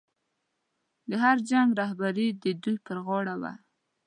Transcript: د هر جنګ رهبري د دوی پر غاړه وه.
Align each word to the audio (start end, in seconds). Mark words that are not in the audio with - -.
د 1.09 1.11
هر 1.23 1.37
جنګ 1.49 1.67
رهبري 1.81 2.27
د 2.43 2.45
دوی 2.63 2.77
پر 2.85 2.97
غاړه 3.05 3.35
وه. 3.41 3.53